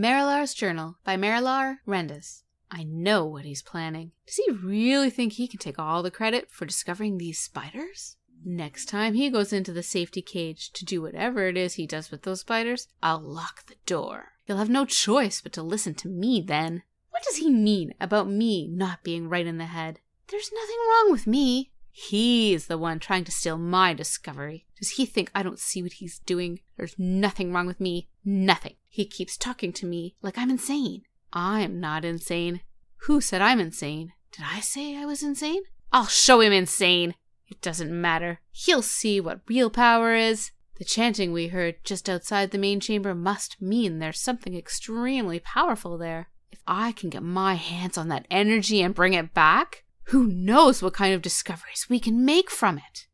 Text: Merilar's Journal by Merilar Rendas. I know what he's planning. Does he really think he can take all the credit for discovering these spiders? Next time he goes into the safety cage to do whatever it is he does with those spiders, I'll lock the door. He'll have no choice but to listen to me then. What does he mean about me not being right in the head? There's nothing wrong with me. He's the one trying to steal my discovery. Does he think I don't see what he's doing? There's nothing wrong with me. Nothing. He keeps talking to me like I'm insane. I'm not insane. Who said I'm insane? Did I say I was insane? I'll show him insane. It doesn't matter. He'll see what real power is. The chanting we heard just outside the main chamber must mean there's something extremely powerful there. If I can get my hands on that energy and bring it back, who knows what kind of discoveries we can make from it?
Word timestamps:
Merilar's 0.00 0.54
Journal 0.54 0.96
by 1.04 1.18
Merilar 1.18 1.80
Rendas. 1.86 2.44
I 2.70 2.84
know 2.84 3.26
what 3.26 3.44
he's 3.44 3.60
planning. 3.60 4.12
Does 4.26 4.36
he 4.36 4.50
really 4.50 5.10
think 5.10 5.34
he 5.34 5.46
can 5.46 5.58
take 5.58 5.78
all 5.78 6.02
the 6.02 6.10
credit 6.10 6.50
for 6.50 6.64
discovering 6.64 7.18
these 7.18 7.38
spiders? 7.38 8.16
Next 8.42 8.86
time 8.86 9.12
he 9.12 9.28
goes 9.28 9.52
into 9.52 9.74
the 9.74 9.82
safety 9.82 10.22
cage 10.22 10.72
to 10.72 10.86
do 10.86 11.02
whatever 11.02 11.46
it 11.48 11.58
is 11.58 11.74
he 11.74 11.86
does 11.86 12.10
with 12.10 12.22
those 12.22 12.40
spiders, 12.40 12.88
I'll 13.02 13.20
lock 13.20 13.66
the 13.66 13.74
door. 13.84 14.32
He'll 14.46 14.56
have 14.56 14.70
no 14.70 14.86
choice 14.86 15.42
but 15.42 15.52
to 15.52 15.62
listen 15.62 15.92
to 15.96 16.08
me 16.08 16.40
then. 16.40 16.82
What 17.10 17.22
does 17.22 17.36
he 17.36 17.50
mean 17.50 17.92
about 18.00 18.26
me 18.26 18.68
not 18.68 19.04
being 19.04 19.28
right 19.28 19.46
in 19.46 19.58
the 19.58 19.66
head? 19.66 20.00
There's 20.28 20.50
nothing 20.50 20.78
wrong 20.88 21.12
with 21.12 21.26
me. 21.26 21.72
He's 21.92 22.66
the 22.66 22.78
one 22.78 22.98
trying 22.98 23.24
to 23.24 23.32
steal 23.32 23.58
my 23.58 23.94
discovery. 23.94 24.66
Does 24.78 24.90
he 24.90 25.06
think 25.06 25.30
I 25.34 25.42
don't 25.42 25.58
see 25.58 25.82
what 25.82 25.94
he's 25.94 26.20
doing? 26.20 26.60
There's 26.76 26.98
nothing 26.98 27.52
wrong 27.52 27.66
with 27.66 27.80
me. 27.80 28.08
Nothing. 28.24 28.74
He 28.88 29.04
keeps 29.04 29.36
talking 29.36 29.72
to 29.74 29.86
me 29.86 30.14
like 30.22 30.38
I'm 30.38 30.50
insane. 30.50 31.02
I'm 31.32 31.80
not 31.80 32.04
insane. 32.04 32.60
Who 33.04 33.20
said 33.20 33.40
I'm 33.40 33.60
insane? 33.60 34.12
Did 34.32 34.44
I 34.48 34.60
say 34.60 34.96
I 34.96 35.06
was 35.06 35.22
insane? 35.22 35.62
I'll 35.92 36.06
show 36.06 36.40
him 36.40 36.52
insane. 36.52 37.14
It 37.48 37.60
doesn't 37.60 37.90
matter. 37.90 38.40
He'll 38.52 38.82
see 38.82 39.20
what 39.20 39.40
real 39.48 39.70
power 39.70 40.14
is. 40.14 40.52
The 40.78 40.84
chanting 40.84 41.32
we 41.32 41.48
heard 41.48 41.84
just 41.84 42.08
outside 42.08 42.52
the 42.52 42.58
main 42.58 42.80
chamber 42.80 43.14
must 43.14 43.60
mean 43.60 43.98
there's 43.98 44.20
something 44.20 44.56
extremely 44.56 45.40
powerful 45.40 45.98
there. 45.98 46.30
If 46.50 46.60
I 46.66 46.92
can 46.92 47.10
get 47.10 47.22
my 47.22 47.54
hands 47.54 47.98
on 47.98 48.08
that 48.08 48.26
energy 48.30 48.80
and 48.80 48.94
bring 48.94 49.14
it 49.14 49.34
back, 49.34 49.84
who 50.10 50.26
knows 50.26 50.82
what 50.82 50.92
kind 50.92 51.14
of 51.14 51.22
discoveries 51.22 51.86
we 51.88 52.00
can 52.00 52.24
make 52.24 52.50
from 52.50 52.78
it? 52.78 53.06